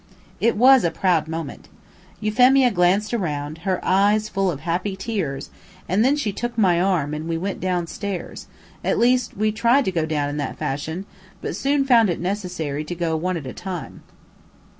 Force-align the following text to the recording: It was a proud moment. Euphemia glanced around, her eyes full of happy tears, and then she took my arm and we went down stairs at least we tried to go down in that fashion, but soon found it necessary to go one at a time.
It 0.39 0.57
was 0.57 0.83
a 0.83 0.89
proud 0.89 1.27
moment. 1.27 1.67
Euphemia 2.19 2.71
glanced 2.71 3.13
around, 3.13 3.59
her 3.69 3.79
eyes 3.85 4.29
full 4.29 4.49
of 4.49 4.61
happy 4.61 4.95
tears, 4.95 5.51
and 5.87 6.03
then 6.03 6.15
she 6.15 6.31
took 6.31 6.57
my 6.57 6.81
arm 6.81 7.13
and 7.13 7.27
we 7.27 7.37
went 7.37 7.59
down 7.59 7.85
stairs 7.85 8.47
at 8.83 8.97
least 8.97 9.37
we 9.37 9.51
tried 9.51 9.85
to 9.85 9.91
go 9.91 10.07
down 10.07 10.27
in 10.27 10.37
that 10.37 10.57
fashion, 10.57 11.05
but 11.39 11.55
soon 11.55 11.85
found 11.85 12.09
it 12.09 12.19
necessary 12.19 12.83
to 12.83 12.95
go 12.95 13.15
one 13.15 13.37
at 13.37 13.45
a 13.45 13.53
time. 13.53 14.01